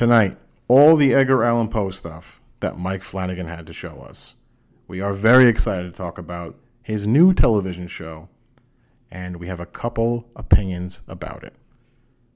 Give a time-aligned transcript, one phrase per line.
[0.00, 4.36] Tonight, all the Edgar Allan Poe stuff that Mike Flanagan had to show us.
[4.88, 8.30] We are very excited to talk about his new television show,
[9.10, 11.54] and we have a couple opinions about it.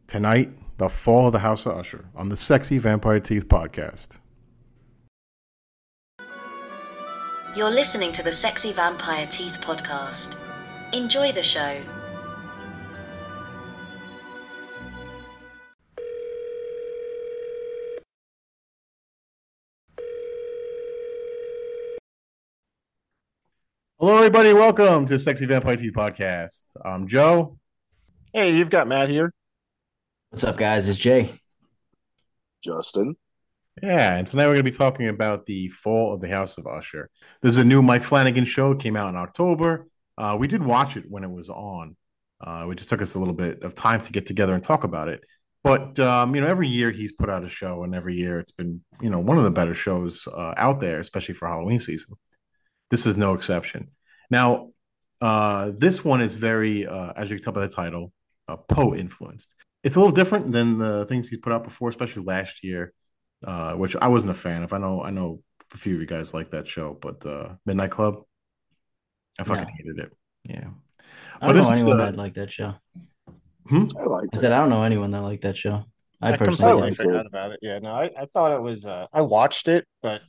[0.07, 4.19] Tonight, The Fall of the House of Usher on the Sexy Vampire Teeth podcast.
[7.57, 10.37] You're listening to the Sexy Vampire Teeth podcast.
[10.93, 11.81] Enjoy the show.
[24.01, 24.53] Hello, everybody.
[24.53, 26.63] Welcome to Sexy Vampire Teeth podcast.
[26.85, 27.61] I'm Joe.
[28.33, 29.33] Hey, you've got Matt here.
[30.31, 30.89] What's up, guys?
[30.89, 31.31] It's Jay.
[32.65, 33.15] Justin.
[33.81, 36.67] Yeah, and tonight we're going to be talking about the fall of the House of
[36.67, 37.09] Usher.
[37.41, 38.73] This is a new Mike Flanagan show.
[38.73, 39.87] It came out in October.
[40.19, 41.97] Uh, we did watch it when it was on.
[42.45, 44.83] Uh, it just took us a little bit of time to get together and talk
[44.83, 45.23] about it.
[45.63, 48.51] But um, you know, every year he's put out a show, and every year it's
[48.51, 52.17] been you know one of the better shows uh, out there, especially for Halloween season.
[52.91, 53.91] This is no exception.
[54.31, 54.71] Now,
[55.21, 58.13] uh, this one is very, uh, as you can tell by the title,
[58.49, 59.55] uh, Poe influenced.
[59.83, 62.93] It's a little different than the things he's put out before, especially last year,
[63.47, 64.73] uh, which I wasn't a fan of.
[64.73, 67.91] I know, I know a few of you guys like that show, but uh, Midnight
[67.91, 68.23] Club,
[69.39, 69.73] I fucking No.
[69.77, 70.13] hated it.
[70.49, 70.71] Yeah,
[71.41, 72.75] I But don't this know anyone uh, that liked that show.
[73.67, 73.87] Hmm?
[73.99, 75.85] I like I said I don't know anyone that liked that show.
[76.21, 77.05] I, I personally completely liked it.
[77.07, 77.61] forgot about it.
[77.63, 78.87] Yeah, no, I, I thought it was.
[78.87, 80.21] Uh, I watched it, but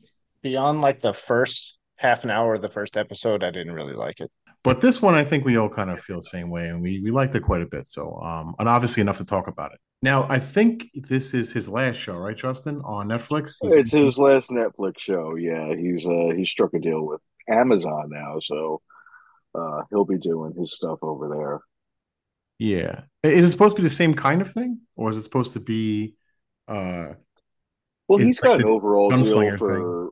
[0.42, 4.20] beyond like the first half an hour of the first episode, I didn't really like
[4.20, 4.32] it.
[4.64, 7.00] But this one, I think we all kind of feel the same way, and we
[7.00, 7.88] we liked it quite a bit.
[7.88, 9.80] So, um, and obviously enough to talk about it.
[10.02, 13.58] Now, I think this is his last show, right, Justin, on Netflix.
[13.62, 15.36] He's- It's his last Netflix show.
[15.36, 18.82] Yeah, he's uh he struck a deal with Amazon now, so
[19.54, 21.62] uh he'll be doing his stuff over there.
[22.58, 23.02] Yeah.
[23.24, 25.60] Is it supposed to be the same kind of thing, or is it supposed to
[25.60, 26.16] be?
[26.68, 27.14] uh
[28.08, 30.12] Well, It's he's like got an overall deal for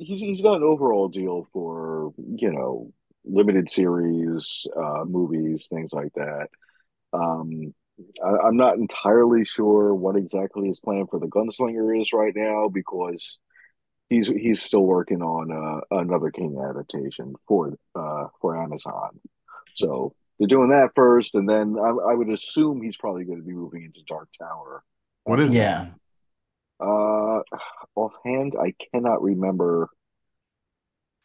[0.00, 2.92] he's he's got an overall deal for you know
[3.24, 6.48] limited series, uh, movies, things like that.
[7.12, 7.74] Um,
[8.24, 12.68] I, I'm not entirely sure what exactly his plan for the gunslinger is right now
[12.68, 13.38] because
[14.08, 19.20] he's he's still working on uh, another King adaptation for uh for Amazon.
[19.74, 23.44] So they're doing that first, and then I, I would assume he's probably going to
[23.44, 24.82] be moving into Dark Tower.
[25.24, 25.58] What is it?
[25.58, 25.88] Yeah,
[26.80, 27.42] Uh,
[27.94, 29.90] offhand, I cannot remember.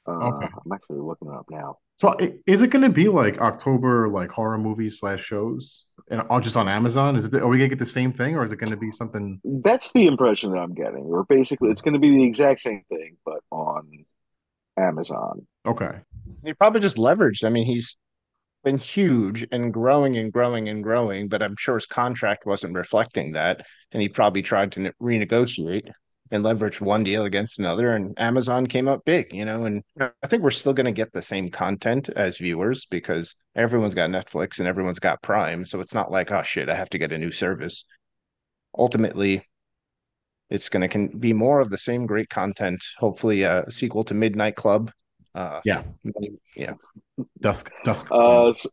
[0.07, 0.47] Uh, Okay.
[0.47, 1.77] I'm actually looking it up now.
[1.97, 6.21] So, i- is it going to be like October, like horror movies slash shows, and
[6.29, 7.16] all just on Amazon?
[7.16, 7.41] Is it?
[7.41, 9.39] Are we going to get the same thing, or is it going to be something?
[9.43, 11.05] That's the impression that I'm getting.
[11.05, 13.88] Or basically, it's going to be the exact same thing, but on
[14.77, 15.47] Amazon.
[15.66, 15.99] Okay.
[16.43, 17.43] He probably just leveraged.
[17.43, 17.97] I mean, he's
[18.63, 23.33] been huge and growing and growing and growing, but I'm sure his contract wasn't reflecting
[23.33, 25.87] that, and he probably tried to ne- renegotiate
[26.31, 29.65] and leverage one deal against another, and Amazon came up big, you know.
[29.65, 33.93] And I think we're still going to get the same content as viewers because everyone's
[33.93, 36.97] got Netflix and everyone's got Prime, so it's not like oh shit, I have to
[36.97, 37.85] get a new service.
[38.77, 39.47] Ultimately,
[40.49, 42.83] it's going to con- be more of the same great content.
[42.97, 44.91] Hopefully, a sequel to Midnight Club.
[45.33, 45.83] Uh, Yeah.
[46.55, 46.73] yeah.
[47.41, 47.71] Dusk.
[47.83, 48.07] Dusk.
[48.11, 48.69] Uh, so,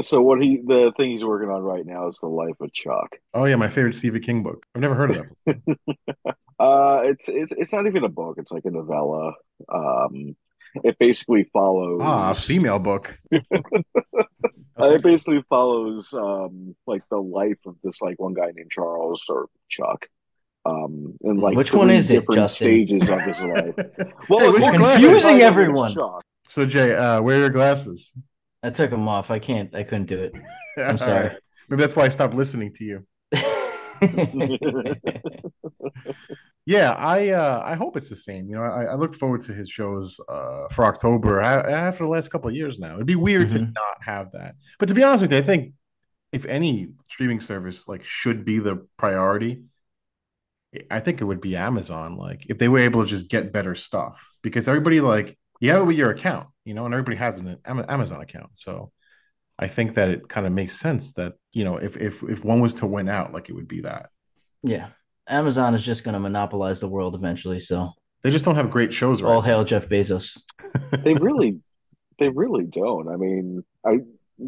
[0.00, 3.16] so what he the thing he's working on right now is the life of Chuck.
[3.34, 4.64] oh yeah, my favorite Stephen King book.
[4.74, 5.78] I've never heard of that.
[6.58, 8.36] Uh, it's it's it's not even a book.
[8.38, 9.32] It's like a novella.
[9.70, 10.34] Um,
[10.84, 12.00] it basically follows.
[12.02, 13.18] ah, a female book.
[14.78, 19.24] Uh, it basically follows um like the life of this like one guy named Charles
[19.28, 20.06] or Chuck.
[20.66, 22.66] Um, and like Which one three is it, different Justin?
[22.66, 23.74] stages of his life.
[24.28, 25.04] Well, Hey, it's where's your more glasses?
[25.06, 25.94] Confusing everyone.
[26.48, 28.12] So Jay, uh, where are your glasses?
[28.66, 29.30] I took them off.
[29.30, 29.74] I can't.
[29.74, 30.36] I couldn't do it.
[30.78, 31.28] I'm sorry.
[31.28, 31.38] right.
[31.68, 33.06] Maybe that's why I stopped listening to you.
[36.68, 38.48] Yeah, I uh, I hope it's the same.
[38.48, 41.40] You know, I, I look forward to his shows uh, for October.
[41.40, 42.94] I, I have for the last couple of years now.
[42.94, 43.72] It'd be weird to Mhm.
[43.72, 44.56] not have that.
[44.80, 45.74] But to be honest with you, I think
[46.32, 49.62] if any streaming service like should be the priority,
[50.90, 52.16] I think it would be Amazon.
[52.16, 55.82] Like if they were able to just get better stuff, because everybody like you have
[55.82, 58.50] it with your account, you know, and everybody has an Amazon account.
[58.58, 58.90] So
[59.58, 62.60] I think that it kind of makes sense that you know if if if one
[62.60, 64.10] was to win out, like it would be that.
[64.62, 64.88] yeah,
[65.28, 67.60] Amazon is just going to monopolize the world eventually.
[67.60, 67.92] So
[68.22, 69.46] They just don't have great shows right all now.
[69.46, 70.40] hail Jeff Bezos.
[71.04, 71.60] They really,
[72.18, 73.08] they really don't.
[73.08, 74.00] I mean, I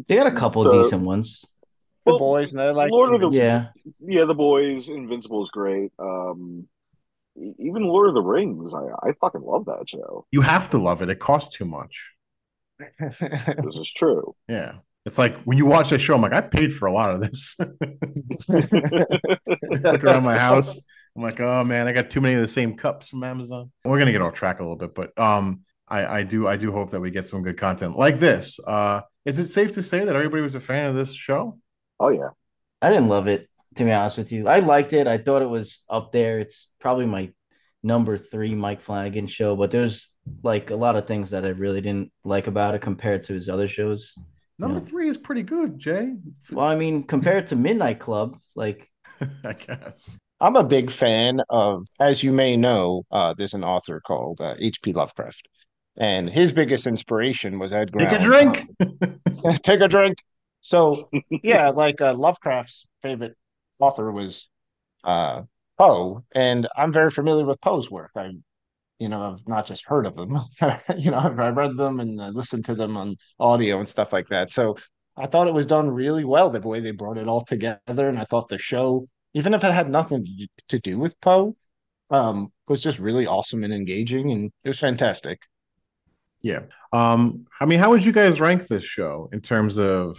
[0.07, 1.43] They got a couple The- decent ones.
[2.05, 3.67] The Well, boys, and I like Lord of the- Yeah,
[3.99, 5.91] yeah, the boys, Invincible is great.
[5.99, 6.67] Um,
[7.59, 10.25] even Lord of the Rings, I I fucking love that show.
[10.31, 11.09] You have to love it.
[11.09, 12.11] It costs too much.
[12.99, 14.35] This is true.
[14.47, 14.75] Yeah.
[15.05, 17.21] It's like when you watch that show, I'm like, I paid for a lot of
[17.21, 17.55] this.
[18.47, 20.81] Look around my house.
[21.15, 23.71] I'm like, oh man, I got too many of the same cups from Amazon.
[23.83, 26.71] We're gonna get off track a little bit, but um, I, I do I do
[26.71, 28.59] hope that we get some good content like this.
[28.59, 31.57] Uh, is it safe to say that everybody was a fan of this show?
[31.99, 32.29] Oh yeah,
[32.81, 34.47] I didn't love it to be honest with you.
[34.47, 35.07] I liked it.
[35.07, 36.39] I thought it was up there.
[36.39, 37.31] It's probably my
[37.83, 40.11] number three Mike Flanagan show, but there's
[40.43, 43.49] like a lot of things that I really didn't like about it compared to his
[43.49, 44.15] other shows.
[44.57, 46.15] Number three is pretty good, Jay.
[46.51, 48.89] Well, I mean, compared to Midnight Club, like
[49.43, 50.17] I guess.
[50.41, 54.93] I'm a big fan of, as you may know, uh, there's an author called H.P.
[54.93, 55.47] Uh, Lovecraft,
[55.97, 57.99] and his biggest inspiration was Edgar.
[57.99, 58.67] Take a drink.
[59.63, 60.17] Take a drink.
[60.61, 63.37] So yeah, like uh, Lovecraft's favorite
[63.79, 64.49] author was
[65.03, 65.43] uh,
[65.77, 68.11] Poe, and I'm very familiar with Poe's work.
[68.15, 68.31] I,
[68.99, 70.37] you know, I've not just heard of them.
[70.97, 74.11] you know, I've, I've read them and I listened to them on audio and stuff
[74.11, 74.51] like that.
[74.51, 74.77] So
[75.15, 78.19] I thought it was done really well the way they brought it all together, and
[78.19, 80.25] I thought the show, even if it had nothing
[80.69, 81.55] to do with Poe,
[82.09, 85.39] um, was just really awesome and engaging, and it was fantastic.
[86.41, 86.61] Yeah.
[86.93, 90.17] Um, I mean, how would you guys rank this show in terms of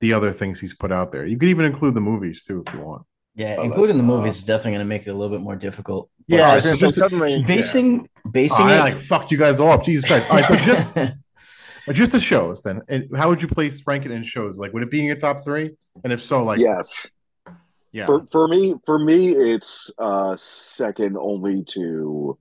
[0.00, 1.26] the other things he's put out there.
[1.26, 3.02] You could even include the movies too if you want.
[3.34, 5.42] Yeah, oh, including the movies uh, is definitely going to make it a little bit
[5.42, 6.10] more difficult.
[6.28, 8.30] But yeah, just, just, suddenly basing yeah.
[8.30, 9.84] basing oh, it I, like fucked you guys all up.
[9.84, 10.30] Jesus Christ!
[10.30, 10.94] All right, so just
[11.92, 12.82] just the shows then.
[12.88, 14.58] And how would you place rank it in shows?
[14.58, 15.70] Like, would it be in your top three?
[16.02, 17.10] And if so, like, yes,
[17.92, 18.06] yeah.
[18.06, 22.38] For for me, for me, it's uh second only to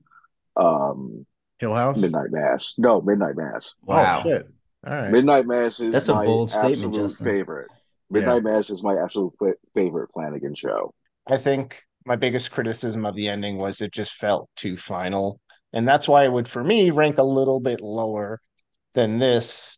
[0.56, 1.26] um
[1.60, 2.74] Hill House, Midnight Mass.
[2.78, 3.76] No, Midnight Mass.
[3.84, 4.48] Wow, oh, shit.
[4.88, 5.12] All right.
[5.12, 7.26] Midnight Mass is That's a bold statement, Justin.
[7.26, 7.68] favorite.
[8.10, 8.52] Midnight yeah.
[8.52, 9.34] Mass is my absolute
[9.74, 10.94] favorite Flanagan show.
[11.28, 15.40] I think my biggest criticism of the ending was it just felt too final.
[15.74, 18.40] And that's why it would, for me, rank a little bit lower
[18.96, 19.78] than this.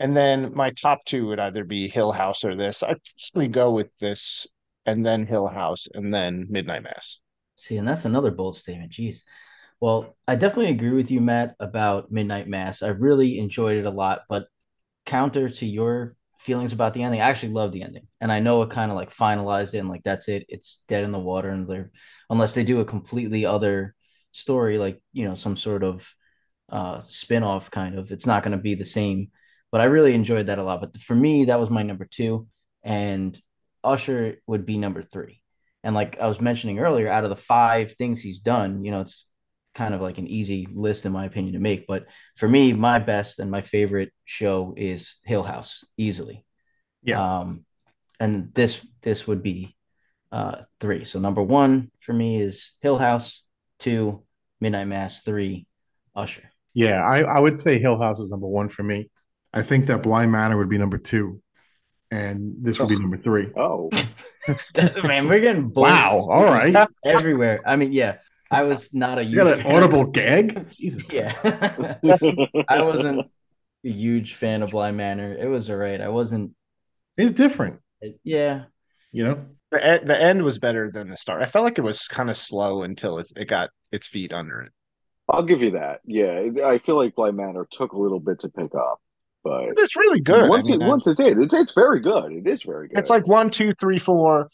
[0.00, 2.82] And then my top two would either be Hill House or this.
[2.82, 2.96] I'd
[3.32, 4.46] probably go with this
[4.86, 7.18] and then Hill House and then Midnight Mass.
[7.54, 8.92] See, and that's another bold statement.
[8.92, 9.22] Jeez.
[9.80, 12.82] Well, I definitely agree with you, Matt, about Midnight Mass.
[12.82, 14.46] I really enjoyed it a lot, but
[15.06, 18.08] counter to your feelings about the ending, I actually love the ending.
[18.20, 20.46] And I know it kind of like finalized it and like that's it.
[20.48, 21.90] It's dead in the water and they're
[22.30, 23.94] unless they do a completely other
[24.32, 26.12] story, like you know, some sort of
[26.70, 29.30] uh spin-off kind of, it's not gonna be the same.
[29.72, 30.80] But I really enjoyed that a lot.
[30.80, 32.48] But for me, that was my number two.
[32.82, 33.40] And
[33.84, 35.42] Usher would be number three.
[35.84, 39.00] And like I was mentioning earlier, out of the five things he's done, you know,
[39.02, 39.28] it's
[39.78, 41.86] kind of like an easy list in my opinion to make.
[41.86, 46.44] But for me, my best and my favorite show is Hill House, easily.
[47.04, 47.22] Yeah.
[47.22, 47.64] Um,
[48.18, 49.76] and this this would be
[50.32, 51.04] uh three.
[51.04, 53.44] So number one for me is Hill House,
[53.78, 54.24] two,
[54.60, 55.68] Midnight Mass, three,
[56.16, 56.50] Usher.
[56.74, 59.10] Yeah, I, I would say Hill House is number one for me.
[59.54, 61.40] I think that Bly Manor would be number two,
[62.10, 63.50] and this would be number three.
[63.56, 63.90] Oh,
[65.04, 66.26] man, we're getting wow!
[66.28, 67.62] All right, everywhere.
[67.64, 68.18] I mean, yeah,
[68.50, 70.66] I was not a you got an audible gag.
[71.10, 71.34] yeah,
[72.68, 73.20] I wasn't
[73.84, 75.34] a huge fan of Bly Manor.
[75.34, 76.00] It was alright.
[76.00, 76.52] I wasn't.
[77.16, 77.80] It's different.
[78.22, 78.64] yeah,
[79.12, 81.42] you know, the the end was better than the start.
[81.42, 84.72] I felt like it was kind of slow until it got its feet under it.
[85.28, 86.00] I'll give you that.
[86.06, 89.00] Yeah, I feel like Bly Manor took a little bit to pick up,
[89.44, 90.48] but it's really good.
[90.48, 92.32] Once I mean, it once it did, it's, it's very good.
[92.32, 92.98] It is very good.
[92.98, 94.50] It's like one, two, three, four,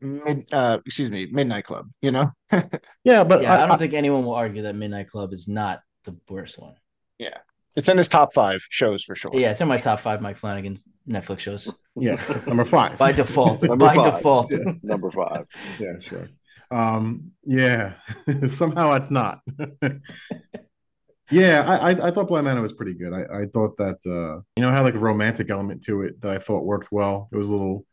[0.00, 2.30] mid uh excuse me midnight club you know?
[3.04, 5.80] Yeah but yeah, I, I, don't think anyone will argue that midnight club is not
[6.04, 6.74] the worst one.
[7.18, 7.38] Yeah.
[7.76, 9.30] It's in his top five shows for sure.
[9.34, 11.72] Yeah it's in my top five mike flanagan's netflix shows.
[11.94, 12.98] Yeah number five.
[12.98, 14.14] By default by five.
[14.14, 14.52] default.
[14.52, 14.72] Yeah.
[14.82, 15.46] number five.
[15.78, 16.28] Yeah sure.
[16.70, 17.94] Um yeah
[18.48, 19.40] somehow it's not.
[21.30, 23.12] Yeah I, I, I thought Bly Manor was pretty good.
[23.12, 26.32] I i thought that uh you know had like a romantic element to it that
[26.32, 27.28] i thought worked well?
[27.32, 27.86] It was a little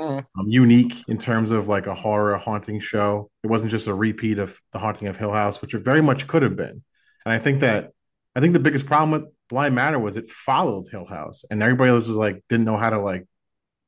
[0.00, 0.18] mm.
[0.18, 3.30] um, unique in terms of like a horror haunting show.
[3.42, 6.26] It wasn't just a repeat of The Haunting of Hill House, which it very much
[6.26, 6.82] could have been.
[7.24, 7.90] And I think that
[8.36, 11.90] I think the biggest problem with Bly Manor was it followed Hill House, and everybody
[11.90, 13.26] else was like didn't know how to like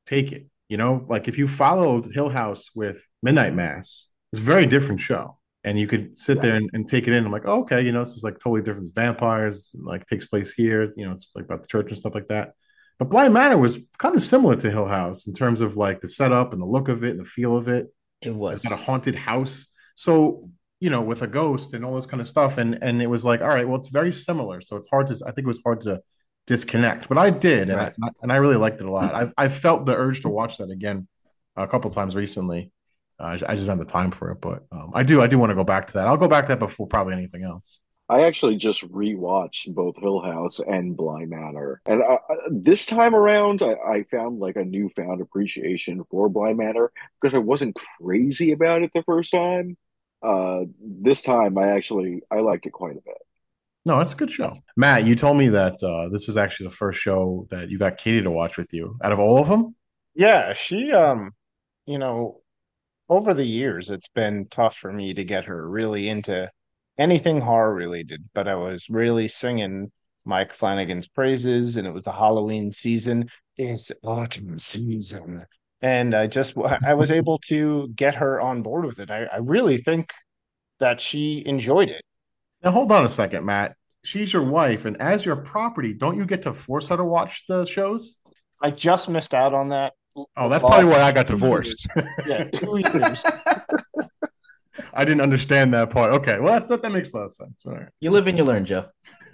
[0.05, 0.47] take it.
[0.69, 4.99] You know, like if you followed Hill House with Midnight Mass, it's a very different
[4.99, 5.37] show.
[5.63, 6.43] And you could sit yeah.
[6.43, 7.25] there and, and, take it in.
[7.25, 8.87] I'm like, oh, okay, you know, this is like totally different.
[8.87, 10.87] It's vampires, like takes place here.
[10.95, 12.53] You know, it's like about the church and stuff like that.
[12.99, 16.07] But Bly Manor was kind of similar to Hill House in terms of like the
[16.07, 17.87] setup and the look of it and the feel of it.
[18.21, 19.67] It was got a haunted house.
[19.95, 20.49] So,
[20.79, 22.57] you know, with a ghost and all this kind of stuff.
[22.57, 24.61] And and it was like, all right, well, it's very similar.
[24.61, 26.01] So it's hard to I think it was hard to
[26.47, 27.07] disconnect.
[27.07, 27.93] But I did, right.
[27.95, 29.13] and, I, and I really liked it a lot.
[29.13, 31.07] I, I felt the urge to watch that again
[31.55, 32.71] a couple times recently.
[33.19, 35.49] Uh, I just had the time for it, but um, I do I do want
[35.51, 36.07] to go back to that.
[36.07, 37.81] I'll go back to that before probably anything else.
[38.09, 43.13] I actually just rewatched both Hill House and Bly Manor, and uh, uh, this time
[43.13, 48.53] around, I, I, found like a newfound appreciation for Bly Manor because I wasn't crazy
[48.53, 49.77] about it the first time.
[50.23, 53.17] uh, this time I actually I liked it quite a bit.
[53.85, 54.51] No, that's a good show.
[54.75, 57.97] Matt, you told me that uh, this was actually the first show that you got
[57.97, 59.75] Katie to watch with you out of all of them.
[60.15, 61.31] Yeah, she um,
[61.85, 62.41] you know,
[63.09, 66.49] over the years it's been tough for me to get her really into
[66.97, 69.91] anything horror related, but I was really singing
[70.25, 73.29] Mike Flanagan's praises and it was the Halloween season.
[73.57, 75.45] It's autumn season.
[75.81, 79.09] And I just I was able to get her on board with it.
[79.11, 80.11] I, I really think
[80.79, 82.01] that she enjoyed it.
[82.63, 83.75] Now hold on a second, Matt.
[84.03, 87.43] She's your wife, and as your property, don't you get to force her to watch
[87.47, 88.15] the shows?
[88.61, 89.93] I just missed out on that.
[90.35, 91.85] Oh, that's probably why I got divorced.
[92.25, 93.23] yeah, two years.
[94.97, 96.11] I didn't understand that part.
[96.11, 97.63] Okay, well that's that makes a lot of sense.
[97.67, 97.87] All right.
[97.99, 98.87] You live and you learn, Joe.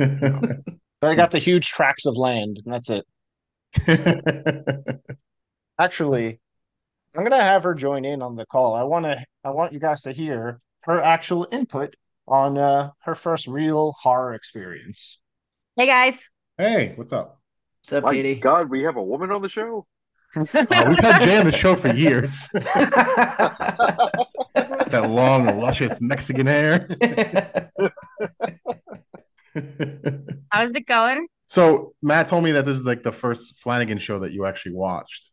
[1.03, 3.05] But I got the huge tracts of land, and that's it.
[5.77, 6.39] Actually,
[7.13, 8.73] I'm gonna have her join in on the call.
[8.73, 13.47] I wanna I want you guys to hear her actual input on uh, her first
[13.47, 15.19] real horror experience.
[15.75, 16.29] Hey guys.
[16.57, 17.41] hey, what's up?
[17.81, 18.35] What's up, My Katie?
[18.35, 19.85] God, we have a woman on the show.
[20.37, 22.47] Uh, we've had Jay on the show for years.
[24.93, 26.87] That long, luscious Mexican hair.
[30.49, 31.27] How's it going?
[31.45, 34.73] so Matt told me that this is like the first Flanagan show that you actually
[34.73, 35.29] watched.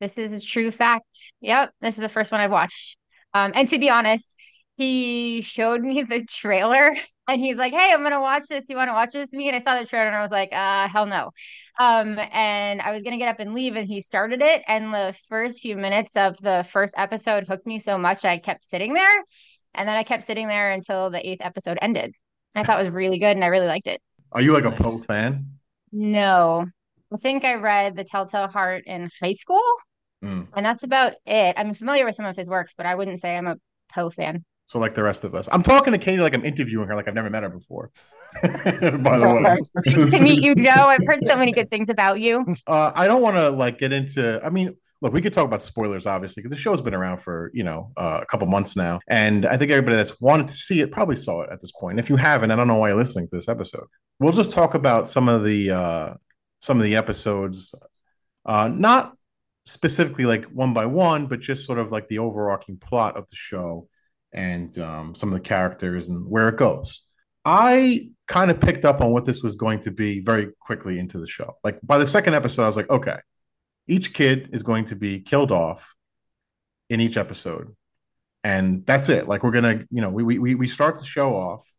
[0.00, 1.04] This is a true fact.
[1.40, 2.96] Yep, this is the first one I've watched.
[3.34, 4.36] Um, and to be honest,
[4.76, 6.94] he showed me the trailer
[7.28, 8.68] and he's like, Hey, I'm gonna watch this.
[8.68, 9.48] You want to watch this with me?
[9.48, 11.30] And I saw the trailer and I was like, uh, hell no.
[11.78, 14.62] Um, and I was gonna get up and leave, and he started it.
[14.68, 18.64] And the first few minutes of the first episode hooked me so much I kept
[18.64, 19.22] sitting there.
[19.74, 22.14] And then I kept sitting there until the eighth episode ended.
[22.54, 24.00] I thought it was really good and I really liked it.
[24.30, 25.46] Are you like a Poe fan?
[25.90, 26.66] No,
[27.12, 29.62] I think I read The Telltale Heart in high school,
[30.22, 30.48] Mm.
[30.56, 31.54] and that's about it.
[31.58, 33.56] I'm familiar with some of his works, but I wouldn't say I'm a
[33.92, 34.44] Poe fan.
[34.66, 35.48] So like the rest of us.
[35.52, 37.90] I'm talking to Katie like I'm interviewing her like I've never met her before.
[38.42, 39.40] By the way.
[39.40, 39.70] Nice
[40.12, 40.70] to meet you, Joe.
[40.70, 42.44] I've heard so many good things about you.
[42.66, 44.42] Uh, I don't want to like get into.
[44.44, 47.50] I mean, look, we could talk about spoilers, obviously, because the show's been around for
[47.52, 50.80] you know uh, a couple months now, and I think everybody that's wanted to see
[50.80, 51.98] it probably saw it at this point.
[51.98, 53.86] If you haven't, I don't know why you're listening to this episode.
[54.18, 56.14] We'll just talk about some of the uh,
[56.60, 57.74] some of the episodes,
[58.46, 59.14] uh, not
[59.66, 63.36] specifically like one by one, but just sort of like the overarching plot of the
[63.36, 63.88] show
[64.34, 67.02] and um, some of the characters and where it goes.
[67.44, 71.18] I kind of picked up on what this was going to be very quickly into
[71.18, 71.56] the show.
[71.62, 73.18] Like by the second episode, I was like, okay,
[73.86, 75.94] each kid is going to be killed off
[76.90, 77.74] in each episode.
[78.42, 79.28] And that's it.
[79.28, 81.70] Like we're gonna, you know, we we we start the show off.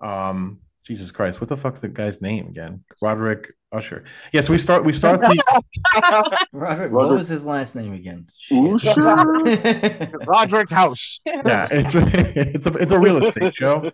[0.00, 2.84] Um, Jesus Christ, what the fuck's the guy's name again?
[3.00, 4.04] Roderick Usher.
[4.32, 5.62] Yes, we start we start the
[6.52, 8.28] Robert, what Robert- was his last name again?
[8.52, 9.00] Usher?
[10.26, 11.20] Roderick House.
[11.26, 13.90] yeah, it's it's a it's a real estate show.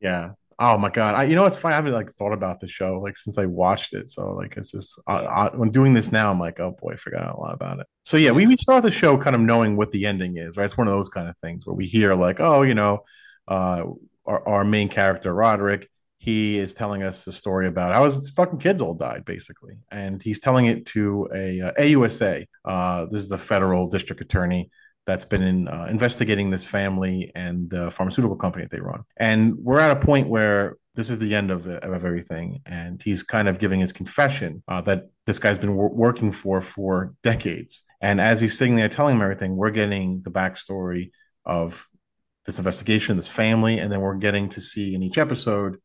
[0.00, 0.30] Yeah.
[0.62, 1.14] Oh my god.
[1.14, 1.72] I, you know, it's funny.
[1.72, 4.10] I haven't like thought about the show like since I watched it.
[4.10, 6.96] So like it's just I, I, when doing this now, I'm like, oh boy, I
[6.96, 7.86] forgot a lot about it.
[8.02, 10.64] So yeah, we we start the show kind of knowing what the ending is, right?
[10.66, 13.00] It's one of those kind of things where we hear like, oh, you know,
[13.48, 13.84] uh,
[14.26, 15.88] our our main character Roderick.
[16.20, 20.22] He is telling us the story about how his fucking kids all died, basically, and
[20.22, 22.44] he's telling it to a uh, AUSA.
[22.62, 24.68] Uh, this is the federal district attorney
[25.06, 29.02] that's been in, uh, investigating this family and the pharmaceutical company that they run.
[29.16, 32.60] And we're at a point where this is the end of, of everything.
[32.66, 36.60] And he's kind of giving his confession uh, that this guy's been wor- working for
[36.60, 37.80] for decades.
[38.02, 41.12] And as he's sitting there telling him everything, we're getting the backstory
[41.46, 41.88] of
[42.44, 45.78] this investigation, this family, and then we're getting to see in each episode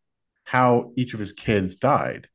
[0.45, 2.29] how each of his kids died.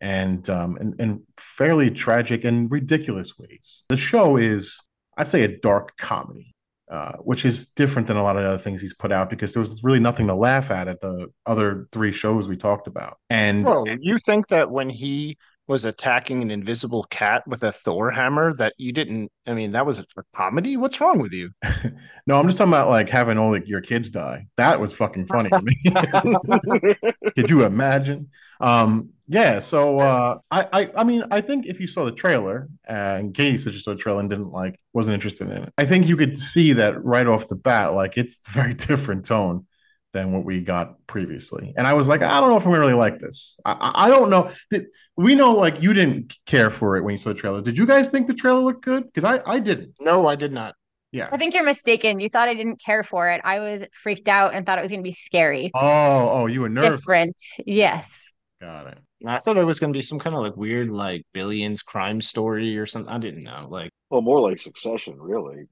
[0.00, 3.84] And um, in, in fairly tragic and ridiculous ways.
[3.88, 4.80] The show is
[5.16, 6.54] I'd say a dark comedy,
[6.90, 9.60] uh, which is different than a lot of other things he's put out because there
[9.60, 13.18] was really nothing to laugh at at the other three shows we talked about.
[13.30, 15.36] And Whoa, you think that when he
[15.68, 19.86] was attacking an invisible cat with a Thor hammer that you didn't I mean that
[19.86, 20.04] was a
[20.34, 20.76] comedy?
[20.76, 21.50] What's wrong with you?
[22.26, 24.46] no, I'm just talking about like having all like your kids die.
[24.56, 26.94] That was fucking funny to me.
[27.36, 28.30] Could you imagine?
[28.60, 32.68] Um, yeah, so uh, I, I, I mean, I think if you saw the trailer
[32.86, 35.84] and Katie said she saw the trailer and didn't like, wasn't interested in it, I
[35.84, 39.66] think you could see that right off the bat, like it's very different tone
[40.12, 41.72] than what we got previously.
[41.76, 43.58] And I was like, I don't know if I'm really like this.
[43.64, 44.50] I, I I don't know.
[44.70, 47.62] Did we know like you didn't care for it when you saw the trailer?
[47.62, 49.04] Did you guys think the trailer looked good?
[49.04, 49.94] Because I, I didn't.
[50.00, 50.74] No, I did not.
[51.12, 51.28] Yeah.
[51.30, 52.20] I think you're mistaken.
[52.20, 53.42] You thought I didn't care for it.
[53.44, 55.70] I was freaked out and thought it was going to be scary.
[55.74, 57.00] Oh, oh, you were nervous.
[57.00, 57.36] Different.
[57.66, 58.18] Yes.
[58.60, 58.98] Got it.
[59.26, 62.76] I thought it was gonna be some kind of like weird like billions crime story
[62.76, 63.12] or something.
[63.12, 63.66] I didn't know.
[63.68, 65.66] Like Well, more like Succession, really.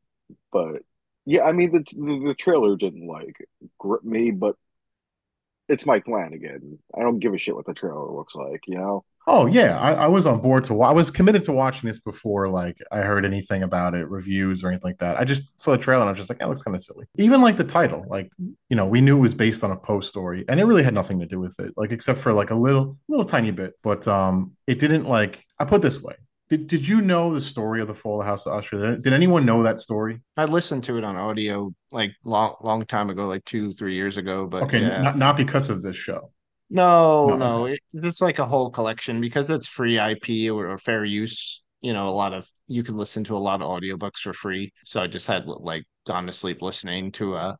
[0.52, 0.82] But
[1.30, 3.37] Yeah, I mean the the, the trailer didn't like
[3.78, 4.56] grip me, but
[5.68, 6.80] it's Mike Flanagan.
[6.92, 9.04] I don't give a shit what the trailer looks like, you know.
[9.28, 10.82] Oh yeah, I, I was on board to.
[10.82, 14.70] I was committed to watching this before, like I heard anything about it, reviews or
[14.70, 15.20] anything like that.
[15.20, 17.06] I just saw the trailer and I was just like, that looks kind of silly.
[17.16, 18.28] Even like the title, like
[18.68, 20.94] you know, we knew it was based on a Poe story, and it really had
[20.94, 23.75] nothing to do with it, like except for like a little, little tiny bit.
[23.84, 25.46] But um, it didn't like.
[25.60, 26.16] I put this way:
[26.50, 28.90] did did you know the story of the Fall of the House of Usher?
[28.97, 30.21] Did, did anyone know that story?
[30.37, 34.16] I listened to it on audio like long long time ago, like two, three years
[34.16, 34.47] ago.
[34.47, 35.00] But Okay, yeah.
[35.00, 36.33] not not because of this show.
[36.69, 40.78] No, No, no, it, it's like a whole collection because it's free IP or, or
[40.78, 41.62] fair use.
[41.80, 44.73] You know, a lot of you can listen to a lot of audiobooks for free.
[44.85, 47.57] So I just had like gone to sleep listening to a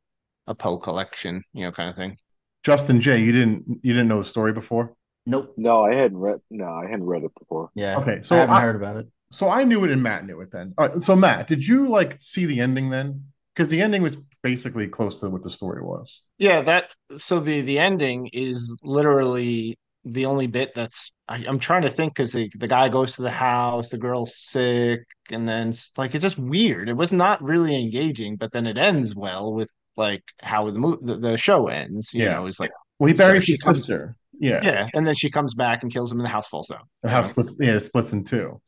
[0.49, 2.17] a Poe collection, you know, kind of thing.
[2.65, 4.95] Justin Jay, you didn't you didn't know the story before?
[5.27, 5.55] Nope.
[5.57, 6.41] No, I hadn't read.
[6.51, 7.71] No, I hadn't read it before.
[7.75, 7.99] Yeah.
[7.99, 9.07] Okay, so I haven't I- heard about it.
[9.33, 10.75] So I knew it and Matt knew it then.
[10.77, 13.25] All right, so Matt, did you like see the ending then?
[13.55, 16.23] Because the ending was basically close to what the story was.
[16.39, 21.83] Yeah, that so the the ending is literally the only bit that's I, I'm trying
[21.83, 25.69] to think because the, the guy goes to the house, the girl's sick, and then
[25.69, 26.89] it's like it's just weird.
[26.89, 30.99] It was not really engaging, but then it ends well with like how the mo-
[31.03, 32.13] the, the show ends.
[32.13, 32.39] You Yeah.
[32.39, 34.17] know, it's like Well, he buries she his comes- sister.
[34.41, 34.61] Yeah.
[34.65, 36.83] yeah, and then she comes back and kills him, and the house falls down.
[37.03, 37.57] The house splits.
[37.61, 38.61] Yeah, it splits in two.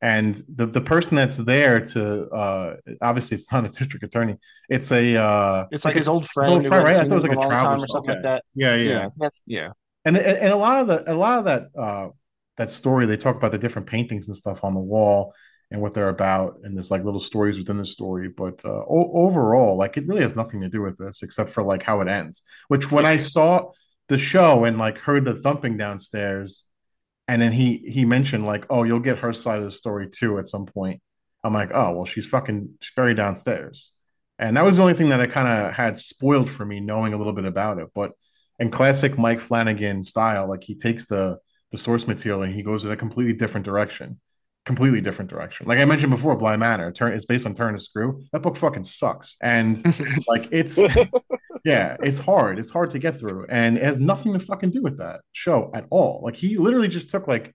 [0.00, 4.36] And the the person that's there to uh obviously it's not a district attorney.
[4.68, 6.96] It's a uh It's like his old friend, old friend, right?
[6.96, 8.44] I thought it was like a travel or something like that.
[8.54, 9.08] yeah, yeah.
[9.20, 9.68] Yeah, yeah.
[10.04, 12.08] And, and and a lot of the a lot of that uh
[12.58, 15.34] that story they talk about the different paintings and stuff on the wall
[15.70, 19.12] and what they're about and there's like little stories within the story but uh o-
[19.26, 22.08] overall like it really has nothing to do with this except for like how it
[22.08, 23.70] ends which when I saw
[24.08, 26.64] the show and like heard the thumping downstairs.
[27.26, 30.38] And then he he mentioned like oh you'll get her side of the story too
[30.38, 31.00] at some point.
[31.44, 33.92] I'm like oh well she's fucking she's buried downstairs.
[34.38, 37.12] And that was the only thing that I kind of had spoiled for me knowing
[37.12, 37.88] a little bit about it.
[37.94, 38.12] But
[38.58, 41.38] in classic Mike Flanagan style, like he takes the
[41.70, 44.20] the source material and he goes in a completely different direction,
[44.68, 45.66] completely different direction.
[45.66, 48.22] Like I mentioned before, Bly Manor, turn it's based on Turn and Screw.
[48.32, 49.82] That book fucking sucks, and
[50.28, 50.78] like it's
[51.64, 52.58] yeah, it's hard.
[52.58, 55.70] It's hard to get through, and it has nothing to fucking do with that show
[55.74, 56.20] at all.
[56.22, 57.54] Like he literally just took like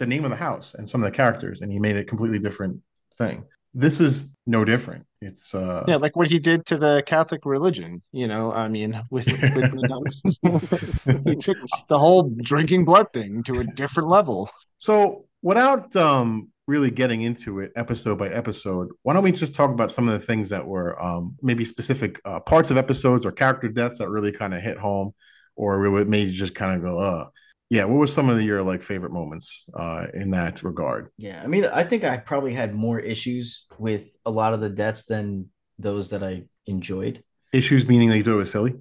[0.00, 2.04] the name of the house and some of the characters, and he made it a
[2.04, 2.82] completely different
[3.14, 3.44] thing.
[3.72, 5.06] This is no different.
[5.20, 9.00] It's uh Yeah, like what he did to the Catholic religion, you know, I mean,
[9.10, 9.72] with, with
[11.24, 14.50] he took the whole drinking blood thing to a different level.
[14.78, 19.70] So, without um, really getting into it episode by episode, why don't we just talk
[19.70, 23.32] about some of the things that were um, maybe specific uh, parts of episodes or
[23.32, 25.14] character deaths that really kind of hit home,
[25.56, 27.26] or we would maybe just kind of go, uh,
[27.70, 27.84] yeah.
[27.84, 31.10] What were some of your like favorite moments uh, in that regard?
[31.16, 34.70] Yeah, I mean, I think I probably had more issues with a lot of the
[34.70, 37.22] deaths than those that I enjoyed.
[37.52, 38.74] Issues meaning you thought it was silly.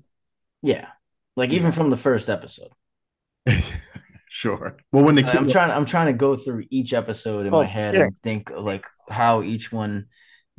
[0.62, 0.88] Yeah,
[1.36, 2.72] like even from the first episode.
[4.38, 4.78] sure.
[4.92, 5.72] Well, when they I'm killed, trying.
[5.72, 8.04] I'm trying to go through each episode in Well, my head yeah.
[8.04, 10.06] and think like how each one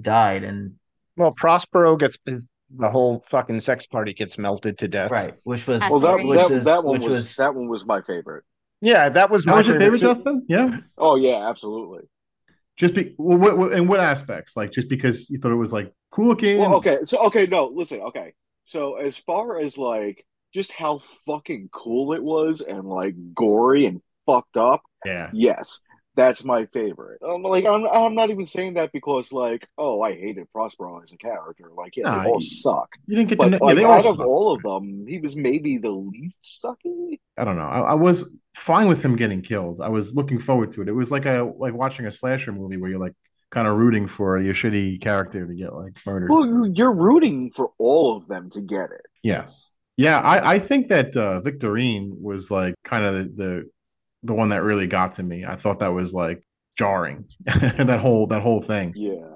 [0.01, 0.75] died and
[1.17, 5.11] Well, Prospero gets his the whole fucking sex party gets melted to death.
[5.11, 7.69] right, which was Well, that which that, is- that one which was, was that one
[7.69, 8.45] was my favorite.
[8.81, 10.14] Yeah, that was that my was your favorite, too.
[10.14, 10.45] Justin?
[10.49, 10.79] Yeah.
[10.97, 12.03] Oh yeah, absolutely.
[12.77, 14.57] Just be well, what, what, in what aspects?
[14.57, 16.59] Like just because you thought it was like cool looking.
[16.59, 18.35] Well, okay, so okay, no, listen, okay.
[18.64, 24.01] So as far as like just how fucking cool it was and like gory and
[24.27, 25.31] fucked up, Yeah.
[25.33, 25.81] yes,
[26.17, 27.21] that's my favorite.
[27.23, 31.13] Um, like I'm, I'm not even saying that because like, oh, I hated Prospero as
[31.13, 31.71] a character.
[31.77, 32.89] Like, yeah, Nah, they all you- suck.
[33.07, 33.65] You didn't get But to know.
[33.65, 37.21] like, yeah, out of all of them, he was maybe the least sucky.
[37.37, 37.63] I don't know.
[37.69, 39.81] I, I was fine with him getting killed.
[39.81, 40.89] I was looking forward to it.
[40.89, 43.15] It was like a like watching a slasher movie where you're like
[43.51, 46.31] kind of rooting for your shitty character to get like murdered.
[46.31, 49.07] Well, you're rooting for all of them to get it.
[49.23, 49.71] Yes.
[49.99, 53.71] Yeah, I, I think that uh, Victorine was like kind of the, the
[54.23, 55.45] the one that really got to me.
[55.45, 56.43] I thought that was like
[56.79, 57.27] jarring.
[57.45, 59.27] that whole that whole thing Yeah.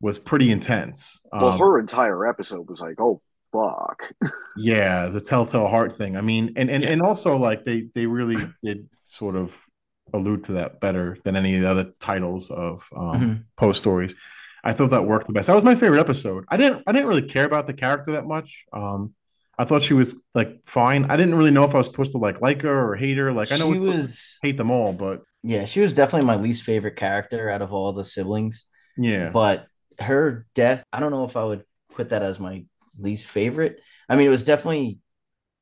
[0.00, 1.20] was pretty intense.
[1.32, 3.20] Well, Um, her entire episode was like, oh
[3.52, 4.10] fuck.
[4.56, 6.16] yeah, the telltale heart thing.
[6.16, 9.56] I mean, and and, and also like they they really did sort of
[10.14, 13.44] allude to that better than any of the other titles of um, Mhm.
[13.56, 14.14] Poe's stories.
[14.64, 15.46] I thought that worked the best.
[15.48, 16.44] That was my favorite episode.
[16.48, 18.64] I didn't I didn't really care about the character that much.
[18.72, 19.14] Um,
[19.58, 21.06] I thought she was like fine.
[21.10, 23.32] I didn't really know if I was supposed to like like her or hate her.
[23.32, 25.92] Like I know she we're supposed to was hate them all, but yeah, she was
[25.92, 28.66] definitely my least favorite character out of all the siblings.
[28.96, 29.66] yeah, But
[30.00, 31.64] her death, I don't know if I would
[31.94, 32.64] put that as my
[32.98, 33.80] least favorite.
[34.08, 34.98] I mean, it was definitely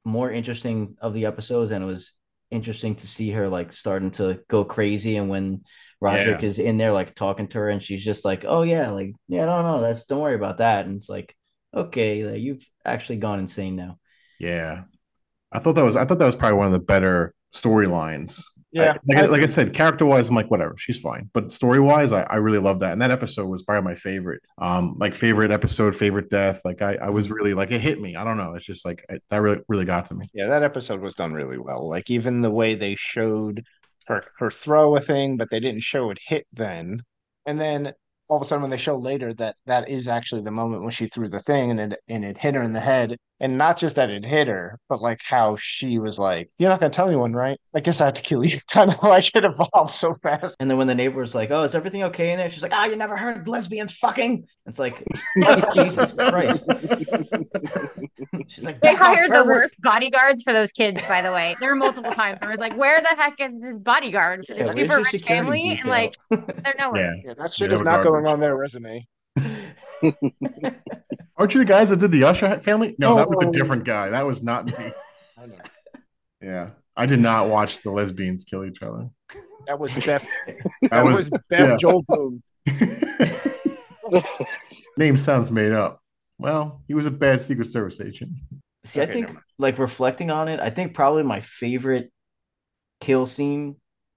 [0.04, 2.12] more interesting of the episodes, and it was
[2.50, 5.16] interesting to see her like starting to go crazy.
[5.16, 5.64] And when
[6.00, 6.48] Roderick Yeah.
[6.48, 9.46] is in there, like talking to her, and she's just like, "Oh yeah, like yeah,
[9.46, 11.35] no, no, that's don't worry about that." And it's like,
[11.74, 13.98] okay, you've actually gone insane now.
[14.38, 14.84] Yeah,
[15.52, 18.42] I thought that was I thought that was probably one of the better storylines.
[18.72, 21.30] Yeah, I- like I, I like I said, character wise, I'm like whatever, she's fine.
[21.32, 24.42] But story wise, I, I really love that, and that episode was probably my favorite.
[24.58, 26.60] Um, like favorite episode, favorite death.
[26.64, 28.16] Like I, I was really like it hit me.
[28.16, 28.54] I don't know.
[28.54, 30.28] It's just like it, that really really got to me.
[30.34, 31.88] Yeah, that episode was done really well.
[31.88, 33.64] Like even the way they showed
[34.06, 37.02] her her throw a thing, but they didn't show it hit then.
[37.46, 37.92] And then
[38.28, 40.90] all of a sudden when they show later that that is actually the moment when
[40.92, 43.16] she threw the thing and it and it hit her in the head.
[43.44, 46.80] And not just that it hit her, but like how she was like, You're not
[46.80, 47.61] gonna tell anyone, right?
[47.74, 48.59] I guess I have to kill you.
[48.70, 50.57] Kind of like it evolved so fast.
[50.61, 52.72] And then when the neighbor was like, "Oh, is everything okay in there?" She's like,
[52.74, 55.04] "Ah, you never heard lesbians fucking." It's like,
[55.74, 56.66] Jesus Christ.
[58.48, 61.54] She's like, They hired the worst bodyguards for those kids, by the way.
[61.61, 64.68] There were multiple times where it's like, where the heck is this bodyguard for this
[64.68, 65.78] Yeah, super rich security family?
[65.78, 67.16] And like, they're nowhere.
[67.16, 67.22] Yeah.
[67.26, 68.11] Yeah, that shit is not garbage.
[68.11, 69.07] going on their resume.
[71.37, 72.94] Aren't you the guys that did the Usher family?
[72.99, 73.53] No, that was a Oh.
[73.53, 74.11] different guy.
[74.11, 74.73] That was not me.
[75.38, 75.55] I know.
[76.40, 79.09] Yeah, I did not watch the lesbians kill each other.
[79.66, 80.27] That was Beth.
[80.47, 81.77] That That was was Beth yeah.
[81.83, 82.42] Goldblum.
[84.97, 86.01] name sounds made up.
[86.38, 88.38] Well, he was a bad Secret Service agent.
[88.85, 92.12] See, I think like reflecting on it, I think probably my favorite
[93.01, 93.77] kill scene,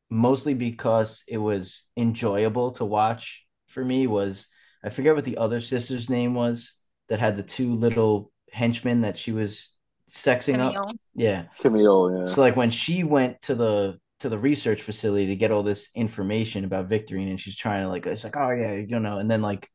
[0.09, 4.47] mostly because it was enjoyable to watch for me, was
[4.83, 6.75] I forget what the other sister's name was
[7.09, 9.71] that had the two little henchmen that she was
[10.09, 10.89] sexing up.
[11.15, 11.45] Yeah.
[11.59, 12.25] Camille, yeah.
[12.25, 15.89] So like when she went to the to the research facility to get all this
[15.93, 19.29] information about Victorine and she's trying to like it's like, oh yeah, you know, and
[19.29, 19.69] then like